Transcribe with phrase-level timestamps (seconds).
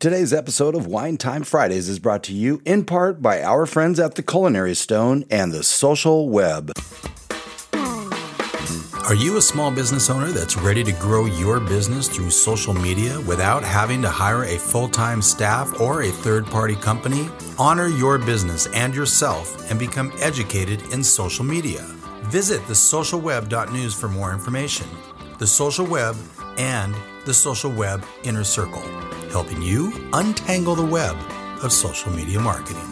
[0.00, 4.00] Today's episode of Wine Time Fridays is brought to you in part by our friends
[4.00, 6.72] at the Culinary Stone and the Social Web.
[9.04, 13.20] Are you a small business owner that's ready to grow your business through social media
[13.28, 17.28] without having to hire a full time staff or a third party company?
[17.58, 21.82] Honor your business and yourself and become educated in social media.
[22.30, 24.86] Visit thesocialweb.news for more information.
[25.38, 26.16] The Social Web
[26.56, 26.94] and
[27.26, 28.82] the Social Web Inner Circle,
[29.30, 31.16] helping you untangle the web
[31.62, 32.90] of social media marketing.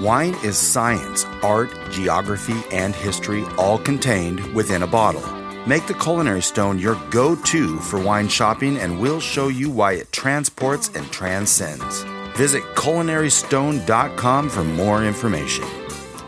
[0.00, 5.22] Wine is science, art, geography, and history all contained within a bottle.
[5.66, 9.94] Make the Culinary Stone your go to for wine shopping, and we'll show you why
[9.94, 12.02] it transports and transcends.
[12.36, 15.64] Visit culinarystone.com for more information.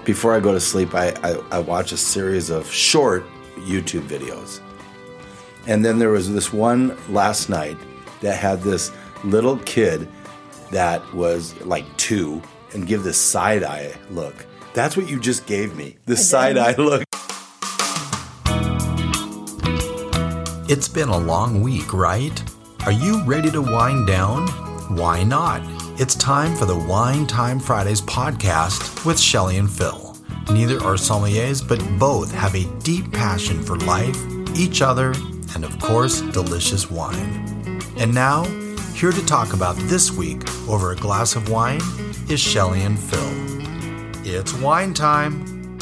[0.05, 3.27] Before I go to sleep, I, I, I watch a series of short
[3.59, 4.61] YouTube videos.
[5.67, 7.77] And then there was this one last night
[8.21, 8.93] that had this
[9.25, 10.09] little kid
[10.71, 12.43] that was like two
[12.75, 14.47] and give this side eye look.
[14.75, 15.97] That's what you just gave me.
[16.07, 17.05] The side eye look.
[20.71, 22.43] It's been a long week, right?
[22.85, 24.47] Are you ready to wind down?
[24.97, 25.63] Why not?
[26.01, 30.17] It's time for the Wine Time Fridays podcast with Shelly and Phil.
[30.51, 34.17] Neither are sommeliers, but both have a deep passion for life,
[34.55, 35.13] each other,
[35.55, 37.58] and of course, delicious wine.
[37.99, 38.45] And now,
[38.95, 41.81] here to talk about this week over a glass of wine
[42.31, 44.25] is Shelly and Phil.
[44.25, 45.79] It's wine time.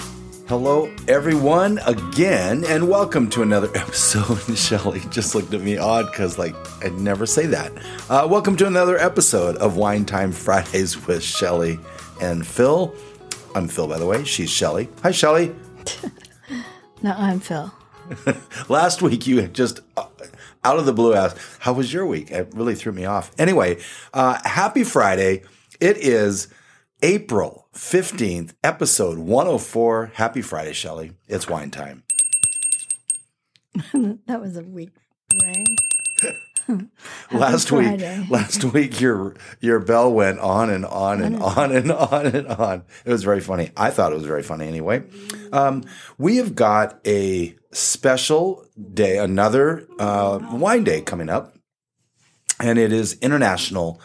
[0.48, 4.39] Hello, everyone, again, and welcome to another episode.
[4.56, 7.72] Shelly just looked at me odd because, like, I'd never say that.
[8.09, 11.78] Uh, welcome to another episode of Wine Time Fridays with Shelly
[12.22, 12.94] and Phil.
[13.55, 14.25] I'm Phil, by the way.
[14.25, 14.89] She's Shelly.
[15.03, 15.55] Hi, Shelly.
[17.03, 17.70] No, I'm Phil.
[18.70, 20.06] Last week, you had just uh,
[20.67, 22.33] out of the blue asked, How was your week?
[22.33, 23.31] It really threw me off.
[23.39, 23.78] Anyway,
[24.12, 25.45] uh, happy Friday.
[25.81, 26.48] It is
[27.03, 30.12] April 15th, episode 104.
[30.14, 31.12] Happy Friday, Shelly.
[31.28, 32.03] It's wine time.
[34.26, 34.91] that was a weak
[35.41, 35.76] ring.
[37.31, 42.26] last week last week your your bell went on and on and on and on
[42.26, 45.00] and on it was very funny i thought it was very funny anyway
[45.53, 45.84] um,
[46.19, 51.54] we have got a special day another uh, wine day coming up
[52.60, 54.00] and it is international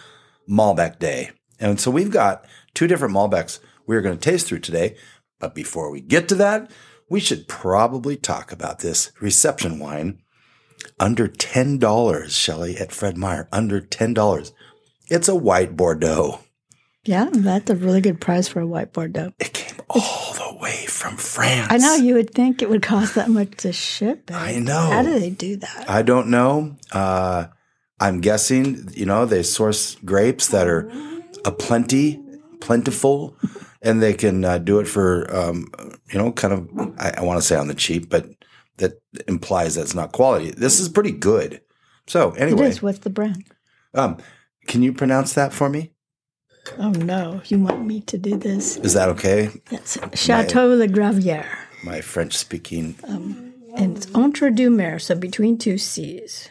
[0.50, 4.96] malbec day and so we've got two different malbecs we're going to taste through today
[5.40, 6.70] but before we get to that
[7.10, 10.22] we should probably talk about this reception wine
[11.00, 13.48] under $10, Shelley, at Fred Meyer.
[13.52, 14.52] Under $10.
[15.10, 16.40] It's a white Bordeaux.
[17.04, 19.34] Yeah, that's a really good price for a white Bordeaux.
[19.40, 21.72] It all the way from France.
[21.72, 24.36] I know you would think it would cost that much to ship it.
[24.36, 24.80] I know.
[24.80, 25.90] How do they do that?
[25.90, 26.76] I don't know.
[26.92, 27.48] Uh,
[28.00, 30.92] I'm guessing, you know, they source grapes that are
[31.46, 32.20] a plenty,
[32.60, 33.38] plentiful,
[33.82, 35.68] and they can uh, do it for, um,
[36.12, 36.70] you know, kind of,
[37.00, 38.28] I, I want to say on the cheap, but
[38.78, 40.52] that implies that's not quality.
[40.52, 41.62] This is pretty good.
[42.08, 42.82] So, anyway, is.
[42.82, 43.46] What's the brand?
[43.94, 44.18] um,
[44.68, 45.91] can you pronounce that for me?
[46.78, 48.78] Oh no, you want me to do this?
[48.78, 49.50] Is that okay?
[49.70, 51.48] That's Chateau Le Gravière.
[51.84, 52.96] My French speaking.
[53.04, 56.50] And it's Entre deux Mers, so between two seas.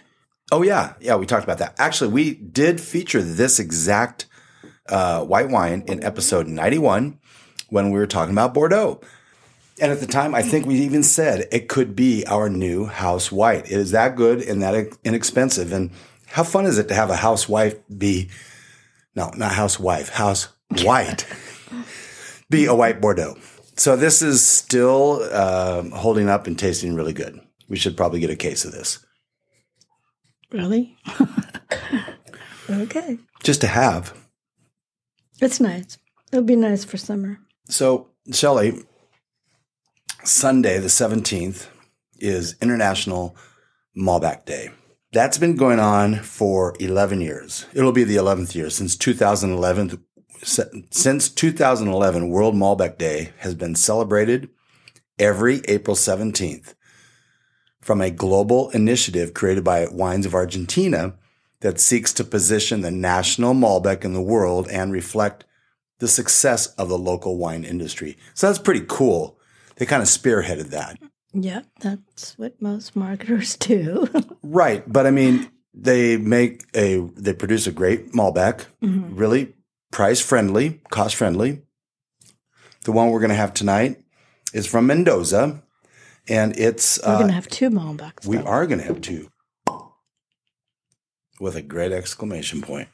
[0.51, 1.17] Oh yeah, yeah.
[1.17, 1.75] We talked about that.
[1.79, 4.27] Actually, we did feature this exact
[4.89, 7.19] uh, white wine in episode ninety-one
[7.69, 9.01] when we were talking about Bordeaux.
[9.81, 13.31] And at the time, I think we even said it could be our new house
[13.33, 13.65] white.
[13.67, 15.73] It is that good and that inexpensive.
[15.73, 15.91] And
[16.27, 18.29] how fun is it to have a housewife be,
[19.15, 20.49] no, not housewife, house
[20.83, 21.27] white,
[22.49, 23.37] be a white Bordeaux.
[23.77, 27.41] So this is still um holding up and tasting really good.
[27.69, 29.05] We should probably get a case of this
[30.53, 30.97] Really?
[32.71, 33.19] okay.
[33.43, 34.17] just to have.
[35.41, 35.99] It's nice.
[36.33, 37.39] It'll be nice for summer.
[37.69, 38.75] So, Shelley,
[40.25, 41.69] Sunday the 17th
[42.19, 43.37] is International
[43.97, 44.71] Malbec Day.
[45.13, 47.67] That's been going on for 11 years.
[47.75, 50.05] It'll be the 11th year since 2011.
[50.45, 54.51] Since 2011, World Malbec Day has been celebrated
[55.19, 56.75] every April 17th
[57.81, 61.15] from a global initiative created by Wines of Argentina
[61.59, 65.45] that seeks to position the national Malbec in the world and reflect
[65.99, 68.17] the success of the local wine industry.
[68.35, 69.41] So that's pretty cool.
[69.75, 70.99] They kind of spearheaded that.
[71.33, 74.09] Yep, that's what most marketers do.
[74.43, 74.83] Right.
[74.91, 79.55] But I mean, they make a, they produce a great Malbec, really
[79.93, 81.63] price friendly, cost friendly.
[82.85, 84.03] The one we're going to have tonight
[84.53, 85.63] is from Mendoza
[86.29, 88.27] and it's, We're uh, going to have two Malbecs.
[88.27, 88.45] we though.
[88.45, 89.29] are going to have two.
[91.39, 92.89] with a great exclamation point.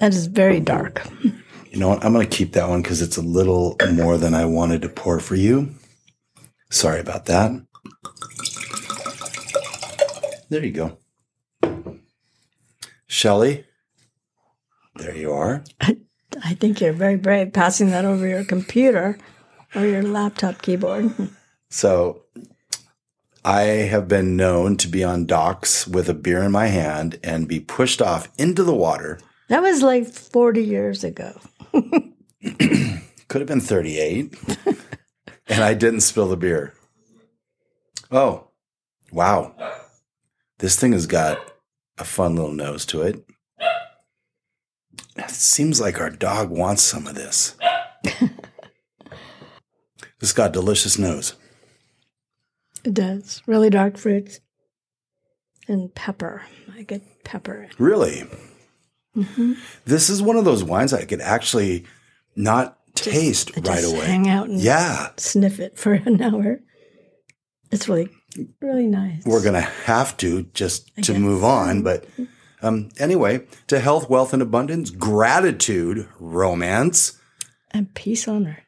[0.00, 1.02] That is very dark.
[1.70, 2.04] You know what?
[2.04, 4.88] I'm going to keep that one because it's a little more than I wanted to
[4.88, 5.74] pour for you.
[6.70, 7.52] Sorry about that.
[10.48, 10.98] There you go.
[13.06, 13.64] Shelly,
[14.96, 15.64] there you are.
[15.80, 19.18] I think you're very brave passing that over your computer
[19.74, 21.10] or your laptop keyboard.
[21.70, 22.22] So
[23.44, 27.48] I have been known to be on docks with a beer in my hand and
[27.48, 29.18] be pushed off into the water.
[29.48, 31.38] That was like 40 years ago.
[33.28, 34.34] Could have been 38.
[35.48, 36.74] and I didn't spill the beer.
[38.10, 38.48] Oh,
[39.12, 39.54] wow.
[40.58, 41.38] This thing has got
[41.98, 43.24] a fun little nose to it.
[45.16, 47.56] It seems like our dog wants some of this.
[50.20, 51.34] it's got a delicious nose.
[52.84, 53.42] It does.
[53.46, 54.40] Really dark fruits
[55.66, 56.42] and pepper.
[56.74, 57.68] I get pepper.
[57.78, 58.24] Really?
[59.84, 61.84] This is one of those wines I could actually
[62.36, 64.06] not taste I right just away.
[64.06, 65.08] Hang out and Yeah.
[65.16, 66.60] sniff it for an hour.
[67.70, 68.08] It's really,
[68.60, 69.22] really nice.
[69.26, 71.20] We're going to have to just to guess.
[71.20, 71.82] move on.
[71.82, 72.06] But
[72.62, 77.18] um, anyway, to health, wealth, and abundance, gratitude, romance.
[77.70, 78.64] and peace on earth.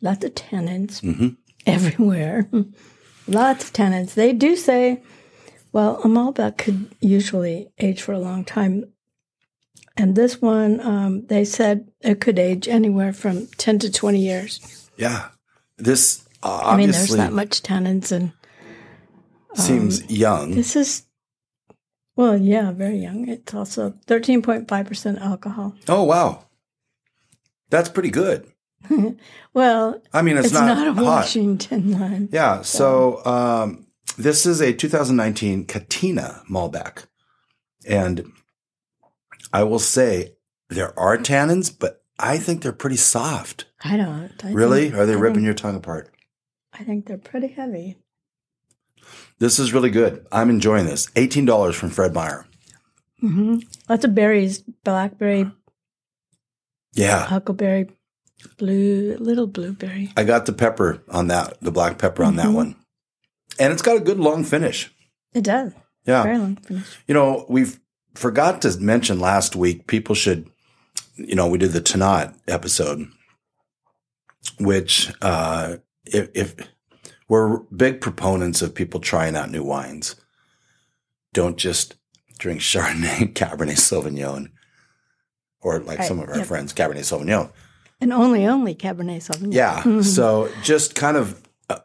[0.00, 1.28] Lots of tenants Mm-hmm.
[1.66, 2.48] everywhere.
[3.28, 4.14] Lots of tenants.
[4.14, 5.02] They do say,
[5.72, 8.92] well, a Malbec could usually age for a long time.
[9.96, 14.88] And this one, um, they said it could age anywhere from 10 to 20 years.
[14.96, 15.28] Yeah.
[15.76, 18.12] This uh, I mean, there's that much tannins.
[18.12, 18.32] And
[19.54, 20.52] seems young.
[20.52, 21.04] this is,
[22.16, 23.28] well, yeah, very young.
[23.28, 25.74] It's also 13.5% alcohol.
[25.88, 26.44] Oh, wow.
[27.70, 28.50] That's pretty good.
[29.54, 31.02] Well, I mean, it's, it's, not, not, a hot.
[31.04, 32.28] Washington line.
[32.30, 32.62] Yeah.
[32.62, 33.86] So um,
[34.16, 37.06] this is a 2019 Catena Malbec.
[37.88, 38.30] And
[39.52, 40.34] I will say
[40.68, 43.64] there are tannins, but I think they're pretty soft.
[43.82, 44.30] I don't.
[44.44, 44.90] I Really?
[44.90, 46.14] think- Are they I ripping think- your tongue apart?
[46.72, 47.96] I think they're pretty heavy.
[49.40, 50.24] This is really good.
[50.30, 51.06] I'm enjoying this.
[51.12, 52.46] $18 from Fred Meyer.
[53.20, 53.58] hmm
[53.88, 55.50] Lots of berries: blackberry,
[56.92, 57.24] Yeah.
[57.26, 57.88] huckleberry,
[58.58, 60.12] blue, little blueberry.
[60.16, 62.54] I got the pepper on that, the black pepper on that Mhm.
[62.54, 62.76] one.
[63.58, 64.92] And it's got a good long finish.
[65.34, 65.72] It does.
[66.06, 66.22] Yeah.
[66.22, 66.86] Very long finish.
[67.06, 67.80] You know, we've
[68.14, 70.48] forgot to mention last week, people should,
[71.16, 73.08] you know, we did the Tannat episode,
[74.58, 75.76] which, uh,
[76.06, 76.54] if, if
[77.28, 80.16] we're big proponents of people trying out new wines,
[81.34, 81.96] don't just
[82.38, 84.48] drink Chardonnay Cabernet Sauvignon,
[85.60, 86.46] or like some of our Yep.
[86.46, 87.50] friends, Cabernet Sauvignon.
[88.00, 89.52] And only, only Cabernet Sauvignon.
[89.54, 89.82] Yeah.
[89.84, 90.04] Mhm.
[90.04, 91.78] So just kind of, uh,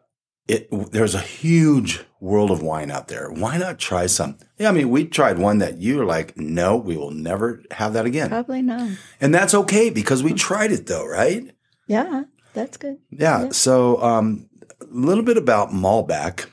[0.47, 0.67] it.
[0.91, 3.29] There's a huge world of wine out there.
[3.31, 4.37] Why not try some?
[4.57, 7.93] Yeah, I mean, we tried one that you were like, no, we will never have
[7.93, 8.89] that again, Probably not.
[9.19, 11.51] and that's okay because we tried it though, right?
[11.87, 12.23] Yeah,
[12.53, 12.97] that's good.
[13.09, 13.45] Yeah.
[13.45, 13.49] Yeah.
[13.51, 14.49] So um,
[14.81, 16.45] a little bit about Malbec.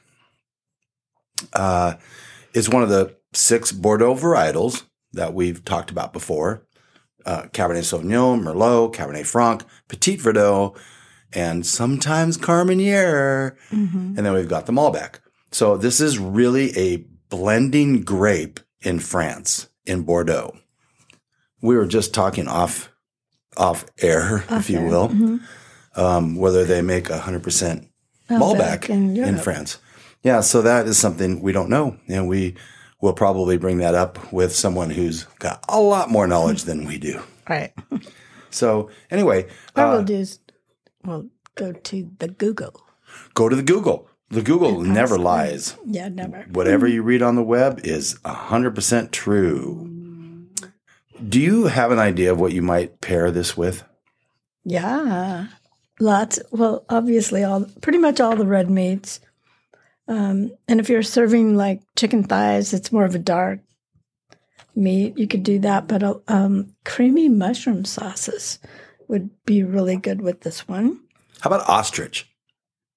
[1.52, 1.94] Uh,
[2.54, 6.66] it's one of the six Bordeaux varietals that we've talked about before.
[7.26, 10.76] Uh, Cabernet Sauvignon, Merlot, Cabernet Franc, Petit Verdot,
[11.32, 13.56] and sometimes Carmenere.
[13.70, 15.20] hmm And then we've got the Malbec.
[15.52, 20.56] So this is really a blending grape in France, in Bordeaux.
[21.62, 22.90] We were just talking off
[23.56, 25.40] off air, if you will, Mhm.
[25.96, 27.88] um, whether they make 100%
[28.30, 29.78] Malbec in in, France.
[30.22, 31.96] Yeah, so that is something we don't know.
[32.08, 32.54] And we
[33.00, 36.98] will probably bring that up with someone who's got a lot more knowledge than we
[36.98, 37.22] do.
[37.48, 37.72] Right.
[38.52, 40.40] So, anyway, What uh, we'll do is
[41.04, 42.82] we'll go to the Google.
[43.32, 44.08] go to the Google.
[44.28, 45.22] The Google never ask.
[45.22, 45.76] lies.
[45.86, 46.44] Yeah, never.
[46.50, 49.88] Whatever you read on the web is 100% true.
[51.28, 53.84] Do you have an idea of what you might pair this with?
[54.64, 55.46] Yeah,
[56.00, 56.40] lots.
[56.50, 59.20] Well, obviously, all pretty much all the red meats.
[60.10, 63.60] Um, and if you're serving like chicken thighs, it's more of a dark
[64.74, 65.16] meat.
[65.16, 68.58] You could do that, but uh, um, creamy mushroom sauces
[69.06, 71.00] would be really good with this one.
[71.40, 72.28] How about ostrich?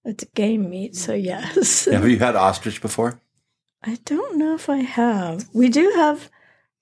[0.03, 1.86] It's game meat, so yes.
[1.91, 3.22] Have you had ostrich before?
[3.84, 5.48] I don't know if I have.
[5.53, 6.32] We do have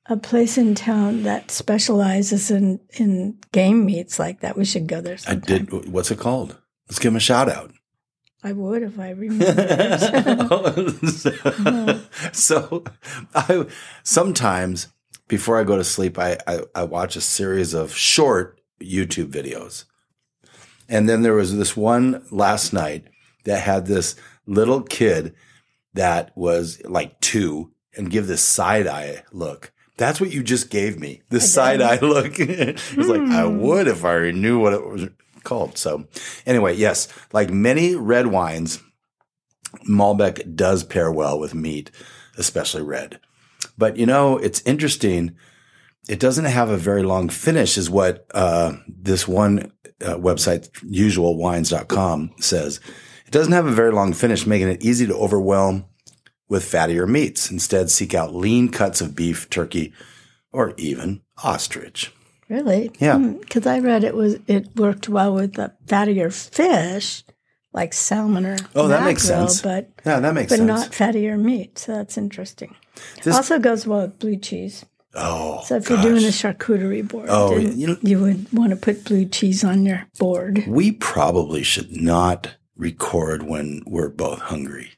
[0.05, 4.57] a place in town that specializes in in game meats like that.
[4.57, 5.17] We should go there.
[5.27, 5.71] I did.
[5.91, 6.57] What's it called?
[6.87, 7.71] Let's give them a shout out.
[8.43, 10.91] I would if I remembered.
[11.07, 12.83] so, so
[13.35, 13.65] I
[14.03, 14.87] sometimes
[15.27, 19.85] before I go to sleep, I, I, I watch a series of short YouTube videos.
[20.89, 23.05] And then there was this one last night
[23.45, 25.33] that had this little kid
[25.93, 29.71] that was like two and give this side eye look.
[29.97, 31.21] That's what you just gave me.
[31.29, 32.37] The side eye look.
[32.39, 33.59] it was like, I hmm.
[33.59, 35.07] would if I knew what it was
[35.43, 35.77] called.
[35.77, 36.07] So
[36.45, 38.81] anyway, yes, like many red wines,
[39.87, 41.91] Malbec does pair well with meat,
[42.37, 43.19] especially red.
[43.77, 45.35] But you know, it's interesting.
[46.09, 49.71] It doesn't have a very long finish, is what uh, this one
[50.01, 52.79] uh, website, usualwines.com, says.
[53.25, 55.85] It doesn't have a very long finish, making it easy to overwhelm
[56.49, 57.49] with fattier meats.
[57.49, 59.93] Instead, seek out lean cuts of beef, turkey,
[60.51, 62.11] or even ostrich.
[62.51, 62.91] Really?
[62.99, 63.17] Yeah.
[63.17, 67.23] Because I read it was it worked well with the fattier fish,
[67.73, 69.61] like salmon or Oh, that makes sense.
[69.61, 70.67] But Yeah, that makes but sense.
[70.67, 71.79] not fattier meat.
[71.79, 72.75] So that's interesting.
[73.23, 74.83] This- also goes well with blue cheese.
[75.15, 78.75] oh, So if you're doing a charcuterie board, Oh, you know- you would want to
[78.75, 80.65] put blue cheese on your board.
[80.67, 84.91] we probably should not record when we're both hungry.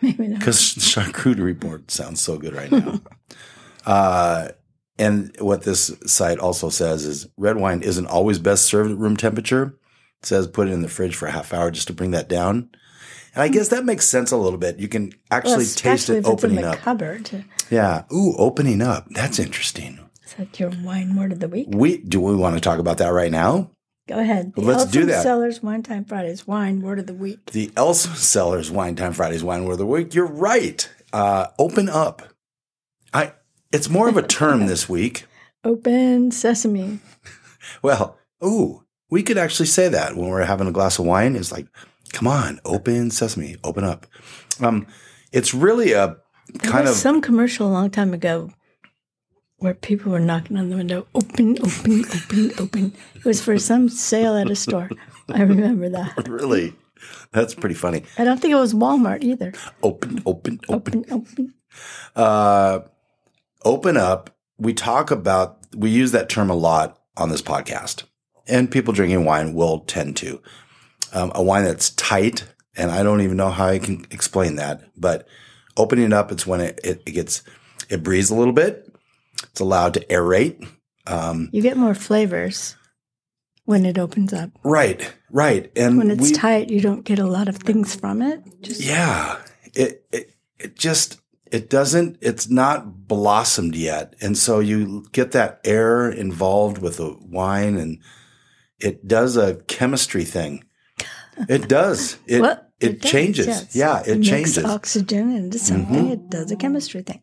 [0.00, 0.38] Maybe not.
[0.38, 3.00] because charcuterie board sounds so good right now.
[3.86, 4.48] uh,
[4.98, 9.16] and what this site also says is red wine isn't always best served at room
[9.16, 9.74] temperature.
[10.22, 12.28] It says put it in the fridge for a half hour just to bring that
[12.28, 12.70] down.
[13.34, 14.78] And I guess that makes sense a little bit.
[14.78, 16.78] You can Well, actually taste it if it's in opening the up.
[16.78, 17.30] cupboard.
[17.70, 18.04] Yeah.
[18.12, 19.06] Ooh, opening up.
[19.10, 19.98] That's interesting.
[20.26, 21.68] Is that your wine word of the week?
[21.70, 23.70] We do we want to talk about that right now?
[24.08, 24.52] Go ahead.
[24.54, 25.22] The Let's do Elson that.
[25.22, 27.50] Sellers Wine Time Fridays wine word of the week.
[27.52, 30.14] The Elsom Cellars Wine Time Fridays Wine Word of the Week.
[30.14, 30.88] You're right.
[31.12, 32.22] Uh, open up.
[33.14, 33.32] I.
[33.72, 35.26] It's more of a term this week.
[35.64, 37.00] Open sesame.
[37.82, 41.36] Well, ooh, we could actually say that when we're having a glass of wine.
[41.36, 41.66] It's like,
[42.12, 44.06] come on, open sesame, open up.
[44.60, 44.86] Um,
[45.32, 46.16] it's really a
[46.52, 48.50] There kind was of some commercial a long time ago
[49.58, 52.94] where people were knocking on the window, open, open, open, open.
[53.14, 54.90] It was for some sale at a store.
[55.28, 56.28] I remember that.
[56.28, 56.74] really.
[57.30, 58.02] That's pretty funny.
[58.18, 59.52] I don't think it was Walmart either.
[59.82, 60.98] Open, open, open.
[61.00, 61.54] Open, open.
[62.14, 62.80] Uh,
[63.64, 64.30] open up.
[64.58, 68.04] We talk about, we use that term a lot on this podcast,
[68.46, 70.40] and people drinking wine will tend to.
[71.12, 72.44] Um, a wine that's tight,
[72.76, 75.26] and I don't even know how I can explain that, but
[75.76, 77.42] opening it up, it's when it, it, it gets,
[77.88, 78.90] it breathes a little bit.
[79.44, 80.66] It's allowed to aerate.
[81.06, 82.76] Um, You get more flavors
[83.64, 84.50] when it opens up.
[84.64, 85.70] right, right.
[85.76, 88.42] And When it's we- tight, you don't get a lot of things from it.
[88.62, 89.38] Just Yeah.
[89.74, 91.20] It, it, it just,
[91.52, 94.14] it doesn't, it's not blossomed yet.
[94.22, 97.98] And so you get that air involved with the wine and
[98.80, 100.64] it does a chemistry thing.
[101.50, 102.16] It does.
[102.26, 103.46] It, Well, it, does, changes.
[103.46, 103.76] yes.
[103.76, 104.00] Yeah.
[104.00, 104.58] It, makes changes.
[104.58, 104.70] Mm-hmm.
[104.70, 106.08] oxygen into something.
[106.08, 107.22] It does a chemistry thing.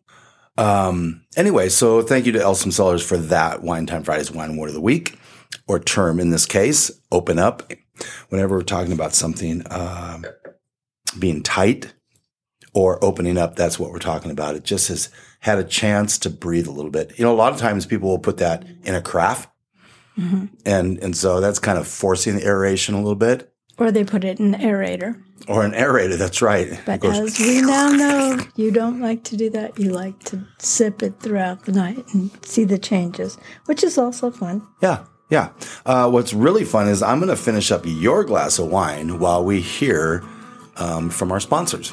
[0.56, 4.68] Um, anyway, so thank you to Elsom Cellars for that Wine Time Fridays Wine Word
[4.68, 5.18] of the Week,
[5.66, 7.72] or term in this case, open up.
[8.28, 10.24] Whenever we're talking about something um,
[11.18, 11.94] being tight
[12.72, 14.54] or opening up, that's what we're talking about.
[14.56, 15.08] It just has
[15.40, 17.18] had a chance to breathe a little bit.
[17.18, 19.46] You know, a lot of times people will put that in a carafe.
[20.66, 24.22] And, and so that's kind of forcing the aeration a little bit Or they put
[24.22, 25.18] it in an aerator.
[25.48, 26.18] or an aerator.
[26.18, 26.78] That's right.
[26.84, 29.78] But goes- as we now know, you don't like to do that.
[29.78, 34.30] You like to sip it throughout the night and see the changes, which is also
[34.30, 34.66] fun.
[34.82, 35.50] Yeah, yeah.
[35.86, 39.42] Uh, what's really fun is I'm going to finish up your glass of wine while
[39.42, 40.22] we hear
[40.76, 41.90] um, from our sponsors.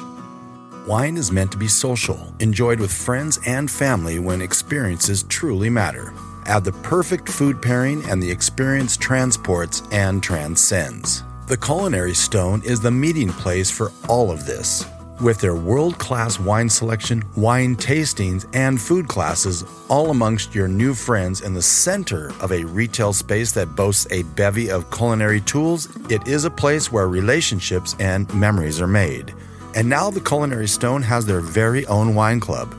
[0.88, 6.14] Wine is meant to be social, enjoyed with friends and family when experiences truly matter.
[6.46, 11.24] Add the perfect food pairing, and the experience transports and transcends.
[11.46, 14.86] The Culinary Stone is the meeting place for all of this.
[15.20, 20.94] With their world class wine selection, wine tastings, and food classes, all amongst your new
[20.94, 25.86] friends in the center of a retail space that boasts a bevy of culinary tools,
[26.08, 29.34] it is a place where relationships and memories are made.
[29.78, 32.74] And now the Culinary Stone has their very own wine club.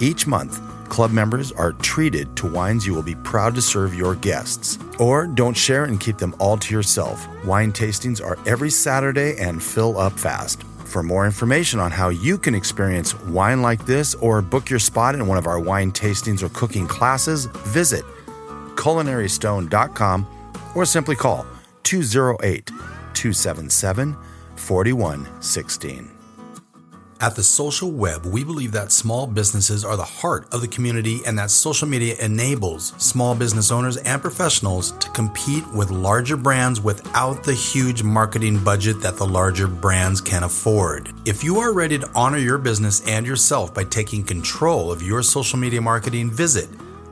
[0.00, 4.14] Each month, club members are treated to wines you will be proud to serve your
[4.14, 4.78] guests.
[5.00, 7.26] Or don't share and keep them all to yourself.
[7.44, 10.62] Wine tastings are every Saturday and fill up fast.
[10.84, 15.16] For more information on how you can experience wine like this or book your spot
[15.16, 18.04] in one of our wine tastings or cooking classes, visit
[18.76, 20.24] culinarystone.com
[20.76, 21.44] or simply call
[21.82, 24.16] 208 277
[24.54, 26.13] 4116.
[27.20, 31.20] At the social web, we believe that small businesses are the heart of the community
[31.24, 36.80] and that social media enables small business owners and professionals to compete with larger brands
[36.80, 41.12] without the huge marketing budget that the larger brands can afford.
[41.24, 45.22] If you are ready to honor your business and yourself by taking control of your
[45.22, 46.68] social media marketing, visit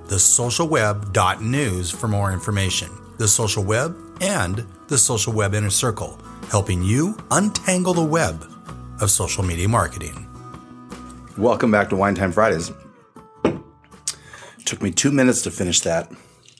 [0.08, 2.90] thesocialweb.news for more information.
[3.18, 6.18] The Social Web and the Social Web Inner Circle,
[6.50, 8.51] helping you untangle the web
[9.02, 10.28] of social media marketing.
[11.36, 12.70] Welcome back to Wine Time Fridays.
[14.64, 16.10] Took me two minutes to finish that.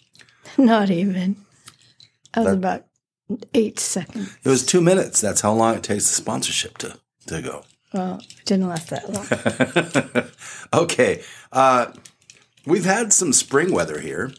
[0.58, 1.36] Not even.
[2.34, 2.84] That was about
[3.54, 4.36] eight seconds.
[4.44, 5.20] It was two minutes.
[5.20, 7.64] That's how long it takes the sponsorship to, to go.
[7.94, 10.28] Well, it didn't last that
[10.72, 10.82] long.
[10.84, 11.22] okay.
[11.52, 11.92] Uh,
[12.66, 14.32] we've had some spring weather here.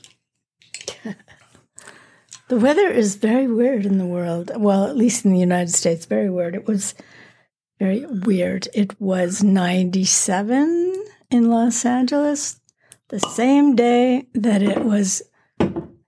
[2.50, 4.51] the weather is very weird in the world.
[4.55, 6.53] Well, at least in the United States, very weird.
[6.55, 6.95] It was
[7.84, 8.66] very weird.
[8.74, 12.62] It was 97 in Los Angeles
[13.10, 15.22] the same day that it was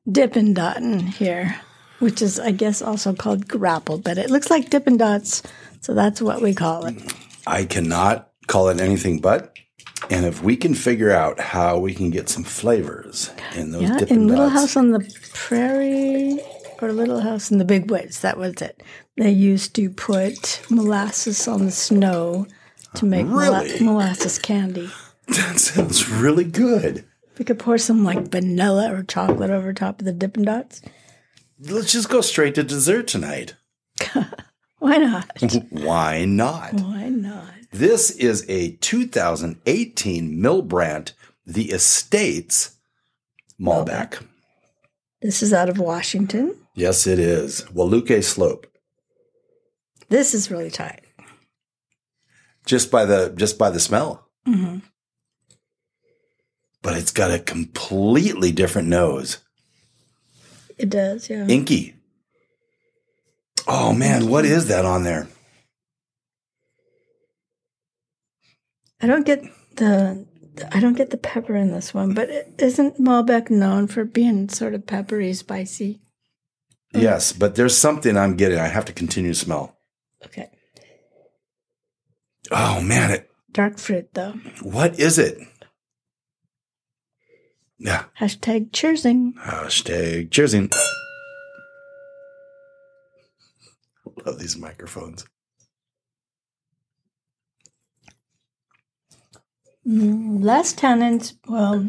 [0.10, 1.60] Dippin' Dottin' here,
[2.00, 5.44] which is, I guess, also called graupel, but it looks like Dippin' Dots,
[5.82, 6.96] so that's what we call it.
[7.46, 9.52] I cannot call it anything but.
[10.10, 13.98] And if we can figure out how we can get some flavors in those Yeah,
[13.98, 16.40] Dippin' in Little House on the Prairie
[16.82, 18.82] or Little House in the Big Woods, that was it.
[19.18, 22.48] They used to put molasses on the snow
[22.96, 23.80] to make Really?
[23.84, 24.90] molasses candy.
[25.28, 27.06] that sounds really good.
[27.38, 30.82] We could pour some like vanilla or chocolate over top of the Dippin' Dots.
[31.60, 33.56] Let's just go straight to dessert tonight.
[34.80, 35.30] Why not?
[35.70, 36.74] Why not?
[36.74, 37.50] Why not?
[37.72, 41.14] This is a 2018 Milbrandt
[41.46, 42.76] The Estates
[43.60, 44.22] Malbec.
[45.22, 46.56] This is out of Washington.
[46.76, 47.64] Yes, it is.
[47.74, 48.68] Wahluke Slope.
[50.10, 51.02] This is really tight.
[52.66, 54.28] Just by the just by the smell.
[54.46, 54.80] hmm
[56.82, 59.40] But it's got a completely different nose.
[60.78, 61.48] It does, yeah.
[61.48, 61.96] Inky.
[63.68, 65.28] Oh man, what is that on there?
[69.02, 69.44] I don't get
[69.78, 70.26] the
[70.72, 74.74] I don't get the pepper in this one, but isn't Malbec known for being sort
[74.74, 76.02] of peppery, spicy?
[76.96, 78.60] Yes, but there's something I'm getting.
[78.60, 79.78] I have to continue to smell.
[80.26, 80.50] Okay.
[82.52, 84.34] Oh man, it, Dark fruit though.
[84.62, 85.38] what is it?
[87.78, 88.06] Yeah.
[88.20, 89.34] Hashtag cheersing.
[89.36, 90.74] Hashtag cheersing.
[94.26, 95.26] Love these microphones.
[99.88, 101.34] Mm, less tannins.
[101.48, 101.88] Well,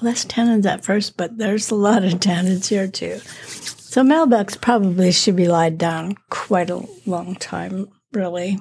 [0.00, 3.18] less tannins at first, but there's a lot of tannins here too.
[3.18, 8.58] So Malbecs probably should be lied down quite a long time, really,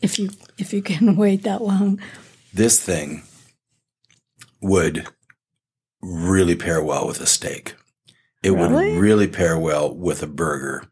[0.00, 2.00] if you if you can wait that long.
[2.52, 3.22] This thing
[4.60, 5.08] would
[6.00, 7.74] really pair well with a steak.
[8.42, 8.92] It Really?
[8.92, 10.84] would really pair well with a burger.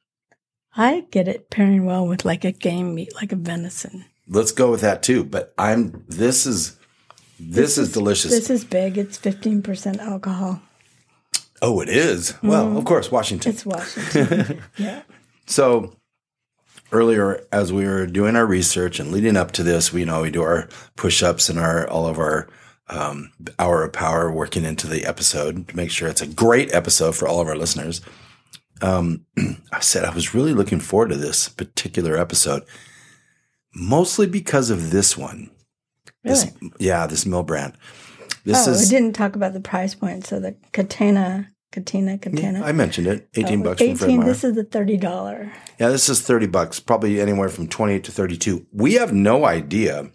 [0.75, 4.07] I get it pairing well with like a game meat, like a venison.
[4.27, 5.23] Let's go with that too.
[5.23, 6.79] But I'm this is
[7.51, 8.31] this, is, delicious.
[8.31, 8.99] This is big.
[8.99, 10.61] It's fifteen percent alcohol.
[11.61, 12.35] oh, it is.
[12.43, 13.53] Well, of course, Washington.
[13.53, 14.63] It's Washington.
[14.77, 15.03] yeah.
[15.47, 15.95] So
[16.93, 20.23] earlier, as we were doing our research and leading up to this, we you know
[20.23, 22.49] we do our push-ups and our all of our
[22.89, 27.17] um, hour of power working into the episode to make sure it's a great episode
[27.17, 28.01] for all of our listeners.
[28.81, 29.25] Um,
[29.73, 32.63] I said I was really looking forward to this particular episode,
[33.75, 35.51] mostly because of this one.
[36.25, 37.75] This, yeah, this Milbrandt.
[38.45, 40.27] This oh, is we didn't talk about the price point.
[40.27, 42.63] So the Catena, Catena, Catena.
[42.63, 44.27] I mentioned it, oh, eighteen Oh, bucks from Fred Meyer.
[44.27, 45.53] This is the thirty dollar.
[45.79, 48.67] Yeah, this is 30 bucks, probably anywhere from 28 to 32.
[48.73, 50.11] We have no idea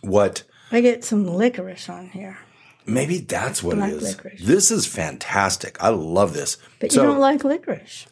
[0.00, 2.38] what I get some licorice on here,
[2.86, 4.02] maybe that's what Black it is.
[4.02, 4.40] licorice.
[4.42, 5.82] This is fantastic.
[5.82, 6.56] I love this.
[6.78, 8.06] but so you don't like licorice.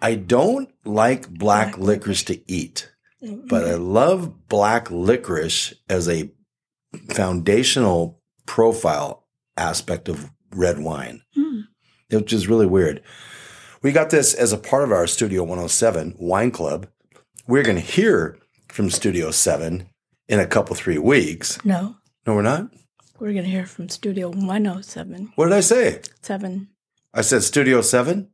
[0.00, 2.90] I don't like black, Black licorice to eat,
[3.22, 3.46] Mm-hmm.
[3.48, 6.30] but I love black licorice as a
[7.10, 11.62] foundational profile aspect of red wine, Mm.
[12.10, 13.02] which is really weird.
[13.82, 16.88] We got this as a part of our Studio 107 wine club.
[17.46, 19.88] We're going to hear from Studio 7
[20.28, 21.58] in a couple, three weeks.
[21.64, 22.70] No, No, we're not.
[23.18, 26.00] we're gonna hear from Studio One Hundred Seven What did I say?
[26.22, 26.68] Seven.
[27.14, 28.30] I said Studio 7?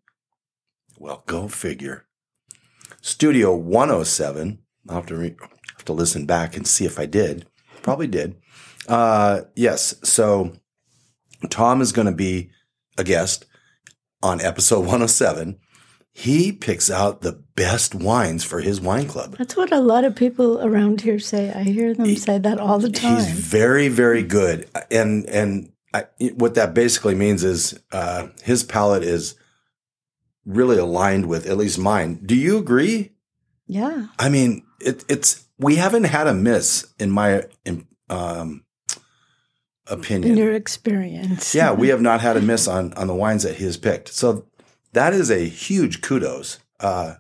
[0.98, 2.07] Well, go figure.
[3.01, 4.59] Studio 107.
[4.88, 5.37] I'll have to, re-
[5.72, 7.46] have to listen back and see if I did.
[7.83, 8.37] Probably did.
[8.87, 9.94] Uh, yes.
[10.03, 10.53] So
[11.51, 12.51] Tom is going to be
[12.96, 13.46] a guest
[14.22, 15.59] on episode 107.
[16.12, 19.37] He picks out the best wines for his wine club.
[19.38, 21.53] That's what a lot of people around here say.
[21.53, 23.16] I hear them say that all the time.
[23.16, 29.05] He's very, very good, and and I, what that basically means is uh, his palate
[29.05, 29.37] is
[30.44, 32.20] really aligned with at least mine.
[32.24, 33.12] Do you agree?
[33.68, 34.09] Yeah.
[34.18, 38.64] I mean, it, it's we haven't had a miss in my in, um,
[39.87, 40.33] opinion.
[40.33, 41.55] In your experience.
[41.55, 44.09] yeah, we have not had a miss on on the wines that he has picked.
[44.09, 44.47] So
[44.93, 46.59] that is a huge kudos.
[46.81, 47.14] Uh,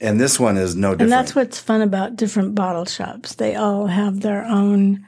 [0.00, 1.02] and this one is no different.
[1.02, 3.34] And that's what's fun about different bottle shops.
[3.34, 5.06] They all have their own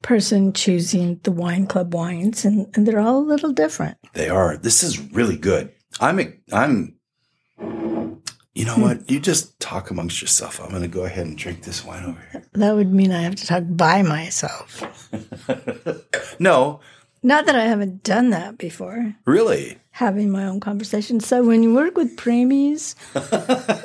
[0.00, 3.98] person choosing the wine club wines, and, and they're all a little different.
[4.14, 4.56] They are.
[4.56, 5.72] This is really good.
[6.00, 6.42] I'm.
[6.52, 6.96] I'm.
[8.62, 9.10] You know what?
[9.10, 10.60] You just talk amongst yourself.
[10.62, 12.44] I'm going to go ahead and drink this wine over here.
[12.52, 14.84] That would mean I have to talk by myself.
[16.38, 16.78] No,
[17.24, 19.78] Not that I haven't done that before, really.
[19.90, 21.18] having my own conversation.
[21.18, 22.94] So when you work with preemies,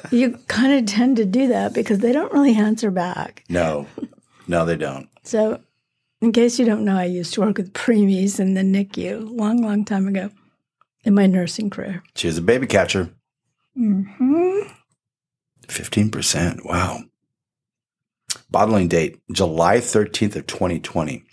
[0.12, 3.44] you kind of tend to do that because they don't really answer back.
[3.50, 3.88] No,
[4.48, 5.10] no, they don't.
[5.24, 5.60] So,
[6.22, 9.62] in case you don't know, I used to work with preemies in the NICU long,
[9.63, 10.30] long time ago
[11.04, 12.04] in my nursing career.
[12.16, 13.10] She is a baby catcher.
[13.78, 14.60] Hmm
[15.68, 16.66] Fifteen percent.
[16.66, 17.04] Wow.
[18.50, 21.24] Bottling date July thirteenth of twenty twenty.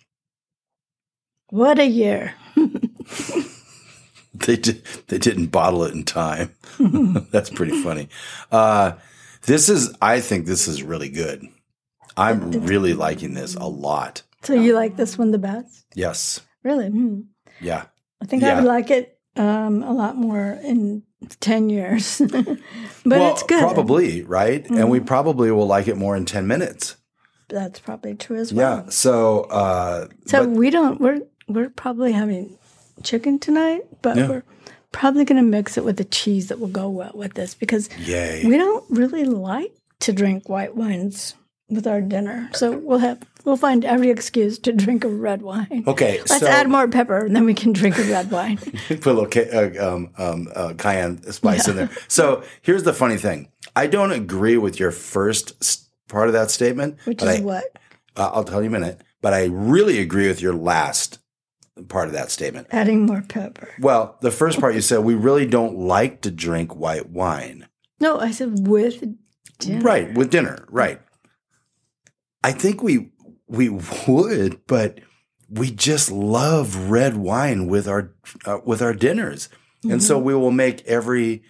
[1.51, 2.35] What a year!
[4.35, 4.85] They did.
[5.07, 6.53] They didn't bottle it in time.
[7.31, 8.09] That's pretty funny.
[8.51, 8.93] Uh,
[9.43, 9.95] this is.
[10.03, 11.47] I think this is really good.
[12.17, 14.23] I'm really liking this a lot.
[14.43, 15.87] So you like this one the best?
[15.95, 16.41] Yes.
[16.63, 16.89] Really?
[16.89, 17.21] Hmm.
[17.61, 17.85] Yeah.
[18.21, 21.03] I think I would like it um, a lot more in
[21.41, 22.47] ten years, but
[23.05, 23.63] well, it's good.
[23.63, 23.75] Mm-hmm.
[23.75, 26.97] Probably right, and we probably will like it more in ten minutes.
[27.49, 28.85] That's probably true as well.
[28.85, 28.91] Yeah.
[28.91, 29.43] So.
[29.43, 31.01] Uh, So but- we don't.
[31.01, 32.59] We're we're probably having
[33.03, 34.29] chicken tonight, but Yeah.
[34.29, 34.43] we're
[34.93, 37.89] probably going to mix it with the cheese that will go well with this because
[37.99, 38.45] yay.
[38.47, 41.35] we don't really like to drink white wines
[41.69, 42.51] with our dinner.
[42.55, 45.85] So we'll have we'll find every excuse to drink a red wine.
[45.87, 46.19] Okay.
[46.19, 48.57] Let's so add more pepper, and then we can drink a red wine.
[48.89, 51.91] put a little ca- uh, um, um, uh, cayenne spice in there.
[52.09, 56.99] So here's the funny thing: I don't agree with your first part of that statement,
[57.05, 57.65] Which is I, what
[58.17, 59.01] uh, I'll tell you in a minute.
[59.23, 61.19] But I really agree with your last
[61.89, 62.69] part of that statement.
[62.71, 63.69] adding more pepper.
[63.81, 67.67] Well, the first part you said we really don't like to drink white wine,
[68.01, 69.03] No, I said with
[69.59, 69.81] dinner.
[69.81, 70.15] right?
[70.15, 71.01] With dinner, right?
[72.45, 73.11] I think we
[73.49, 73.69] we
[74.07, 75.01] would, but
[75.51, 78.13] we just love red wine with our
[78.47, 79.49] uh, with our dinners,
[79.83, 81.43] and so we will make every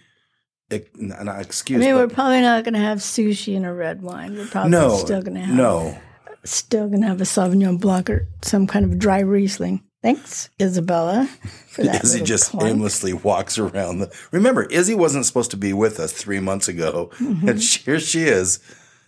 [0.71, 1.81] ex- not I excuse.
[1.81, 4.37] mean, we're probably not going to have sushi and a red wine.
[4.37, 5.99] We're probably no, still going to have no.
[6.45, 9.83] still going to have a Sauvignon Blanc or some kind of dry Riesling.
[10.03, 11.27] Thanks, Isabella,
[11.69, 12.05] for that.
[12.05, 14.01] Izzy just aimlessly walks around.
[14.01, 17.49] The, remember, Izzy wasn't supposed to be with us three months ago, Mm-hmm.
[17.49, 18.59] and here she is,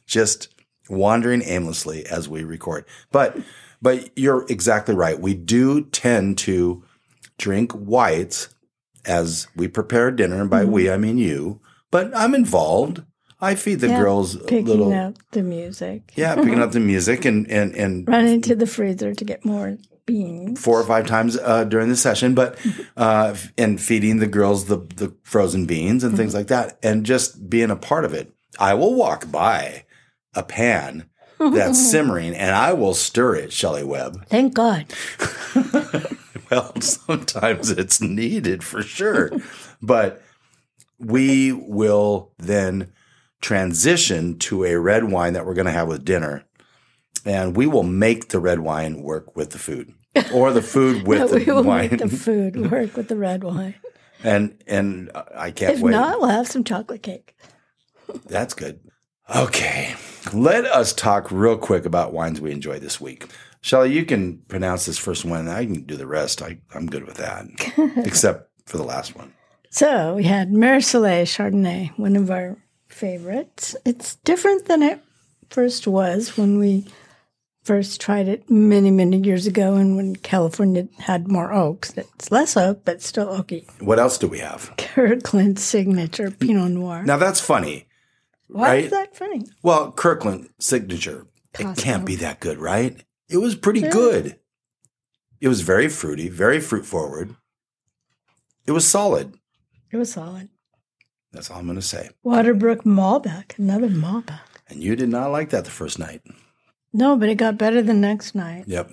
[0.07, 0.49] just
[0.88, 2.85] wandering aimlessly as we record.
[3.12, 3.37] But,
[3.83, 5.18] but you're exactly right.
[5.20, 6.83] We do tend to
[7.38, 8.49] drink whites
[9.05, 10.72] as we prepare dinner, and by Mm-hmm.
[10.72, 11.61] we I mean you.
[11.90, 13.03] But I'm involved.
[13.40, 16.12] I feed the Yeah, girls a picking little, up the music.
[16.16, 19.77] yeah, picking up the music and and and Running to the freezer to get more
[20.07, 20.61] beans.
[20.61, 22.59] four or five times uh, during the session, but
[22.96, 27.49] uh, and feeding the girls the the frozen beans and things like that, and just
[27.51, 28.33] being a part of it.
[28.59, 29.85] I will walk by
[30.37, 34.27] a pan that's simmering, and I will stir it, Shelley Webb.
[34.29, 34.87] Thank God.
[36.49, 39.33] Well, sometimes it's needed for sure,
[39.83, 40.22] but
[40.96, 42.92] we will then
[43.40, 46.44] transition to a red wine that we're going to have with dinner,
[47.25, 49.92] and we will make the red wine work with the food,
[50.33, 51.90] or the food with we the we will wine.
[51.90, 53.75] make the food work with the red wine.
[54.22, 55.90] and and I can't If wait.
[55.90, 57.35] not, we'll have some chocolate cake.
[58.27, 58.79] That's good.
[59.35, 59.96] Okay,
[60.34, 63.26] let us talk real quick about wines we enjoy this week.
[63.60, 65.48] Shelley, you can pronounce this first one.
[65.48, 66.42] I can do the rest.
[66.42, 67.46] I, I'm good with that,
[68.06, 69.32] except for the last one.
[69.70, 73.76] So we had Mer Soleil Chardonnay, one of our favorites.
[73.84, 75.00] It's different than it
[75.50, 76.86] first was when we
[77.66, 81.92] first tried it many, many years ago, and when California had more oaks.
[81.96, 83.68] It's less oak, but still oaky.
[83.82, 84.72] What else do we have?
[84.78, 87.02] Kirkland signature Pinot Noir.
[87.02, 87.86] Now that's funny,
[88.48, 88.85] Why right?
[88.85, 89.42] is that funny?
[89.62, 91.26] Well, Kirkland signature.
[91.59, 93.02] It can't be that good, right?
[93.28, 94.38] It was pretty good.
[95.40, 97.35] It was very fruity, very fruit forward.
[98.66, 99.35] It was solid.
[99.90, 100.48] It was solid.
[101.32, 102.11] That's all I'm going to say.
[102.24, 104.40] Waterbrook Malbec, another Malbec.
[104.68, 106.22] And you did not like that the first night.
[106.92, 108.64] No, but it got better the next night.
[108.66, 108.90] Yep.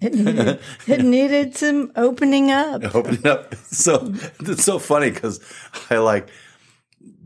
[0.00, 2.94] It needed, it needed some opening up.
[2.94, 3.54] opening up.
[3.66, 5.40] So it's so funny because
[5.90, 6.28] I like,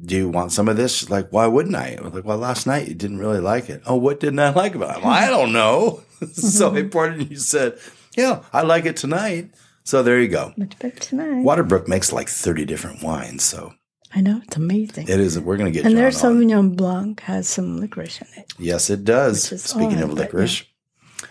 [0.05, 1.11] do you want some of this?
[1.11, 1.97] Like, why wouldn't I?
[1.99, 3.83] I was like, well, last night you didn't really like it.
[3.87, 5.05] Oh, what didn't I like about it?
[5.05, 6.03] Well, I don't know.
[6.33, 7.79] so I poured it and you said,
[8.17, 9.51] yeah, I like it tonight.
[9.85, 10.53] So there you go.
[10.57, 11.45] Much better tonight.
[11.45, 13.43] Waterbrook makes like 30 different wines.
[13.43, 13.75] So
[14.15, 15.09] I know, it's amazing.
[15.09, 16.13] it is, we're going to get and John their on.
[16.13, 18.53] Sauvignon Blanc has some licorice in it.
[18.59, 19.63] Yes, it does.
[19.63, 20.65] Speaking of licorice.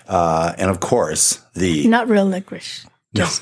[0.08, 3.42] Uh, and of course, the Not real licorice, just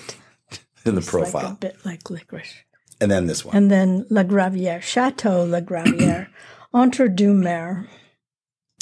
[0.86, 2.54] in the just like profile, a bit like licorice.
[3.02, 3.56] And then this one.
[3.56, 6.28] And then La Gravière, Chateau La Gravière,
[6.74, 7.86] Entre deux Mers.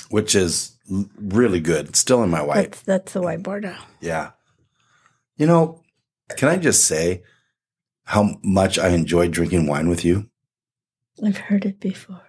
[0.09, 0.77] which is
[1.19, 1.89] really good.
[1.89, 2.71] It's still in my white.
[2.71, 3.75] That's, that's the white Bordeaux.
[4.01, 4.31] Yeah.
[5.37, 5.81] You know,
[6.37, 7.23] can I just say
[8.05, 10.29] how much I enjoy drinking wine with you?
[11.23, 12.21] I've heard it before.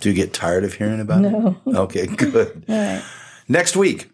[0.00, 1.56] Do you get tired of hearing about No.
[1.66, 1.76] it?
[1.76, 2.64] Okay, good.
[2.68, 3.02] All right.
[3.48, 4.10] Next week,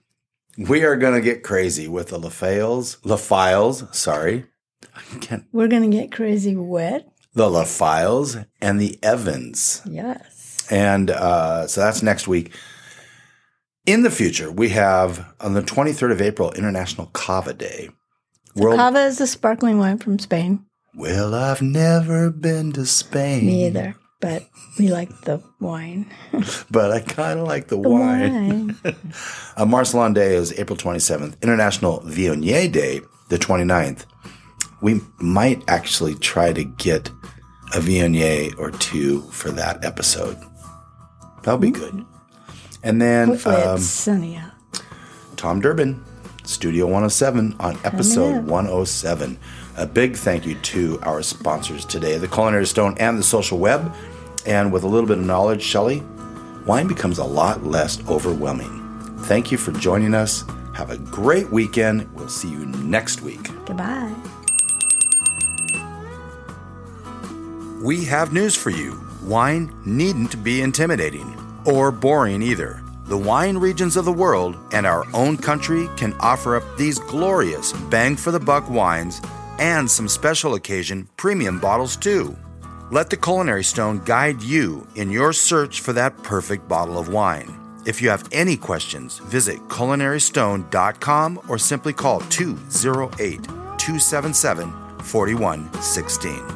[0.57, 4.47] we are going to get crazy with the LaFales, LaFiles, sorry.
[5.53, 7.07] We're going to get crazy wet.
[7.35, 9.83] the LaFiles and the Evans.
[9.89, 10.67] Yes.
[10.71, 12.53] And uh, so that's next week.
[13.87, 17.91] In the future, we have on the 23rd of April, International Cava Day.
[18.57, 20.65] World Cava is a sparkling wine from Spain.
[20.95, 23.45] Well, I've never been to Spain.
[23.47, 23.95] Me either.
[24.21, 24.47] But
[24.79, 26.07] we like the wine.
[26.71, 28.79] But I kind of like the, The wine.
[28.85, 28.97] wine.
[29.57, 31.41] Uh, Marcelin Day is April 27th.
[31.43, 34.07] International Viognier Day, the 29th.
[34.85, 37.09] We might actually try to get
[37.75, 40.37] a Viognier or two for that episode.
[41.43, 42.05] That'll be good.
[42.83, 44.53] And then Hopefully um, it's sunny out.
[45.37, 46.05] Tom Durbin,
[46.45, 49.39] Studio 107 on episode 107.
[49.79, 53.91] A big thank you to our sponsors today, the Culinary Stone and the Social Web.
[54.45, 56.03] And with a little bit of knowledge, Shelley,
[56.67, 59.17] wine becomes a lot less overwhelming.
[59.21, 60.45] Thank you for joining us.
[60.75, 62.13] Have a great weekend.
[62.15, 63.45] We'll see you next week.
[63.65, 64.15] Goodbye.
[67.85, 68.99] We have news for you.
[69.25, 72.83] Wine needn't be intimidating or boring either.
[73.05, 77.75] The wine regions of the world and our own country can offer up these glorious
[77.91, 79.21] bang for the buck wines
[79.59, 82.35] and some special occasion premium bottles too.
[82.91, 87.55] Let the Culinary Stone guide you in your search for that perfect bottle of wine.
[87.85, 96.54] If you have any questions, visit culinarystone.com or simply call 208 277 4116.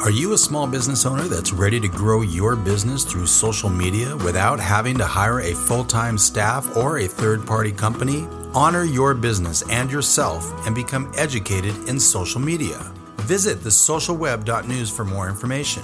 [0.00, 4.16] Are you a small business owner that's ready to grow your business through social media
[4.16, 8.26] without having to hire a full time staff or a third party company?
[8.54, 12.78] Honor your business and yourself and become educated in social media.
[13.26, 15.82] Visit thesocialweb.news for more information.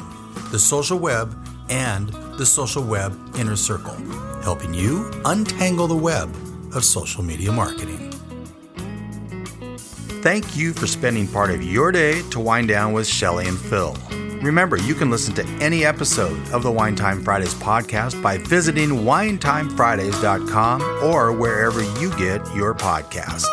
[0.50, 1.36] The Social Web
[1.68, 3.96] and the Social Web Inner Circle,
[4.42, 6.34] helping you untangle the web
[6.74, 8.15] of social media marketing.
[10.26, 13.96] Thank you for spending part of your day to wind down with Shelley and Phil.
[14.42, 18.88] Remember, you can listen to any episode of the Wine Time Fridays podcast by visiting
[18.88, 23.46] winetimefridays.com or wherever you get your podcasts.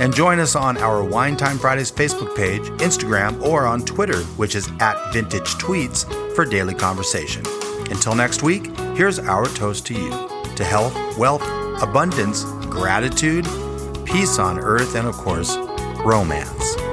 [0.00, 4.56] And join us on our Wine Time Fridays Facebook page, Instagram, or on Twitter, which
[4.56, 7.46] is at Vintage Tweets, for daily conversation.
[7.88, 10.10] Until next week, here's our toast to you
[10.56, 11.44] to health, wealth,
[11.80, 13.44] abundance, gratitude,
[14.04, 15.56] peace on earth, and of course,
[16.06, 16.85] romance.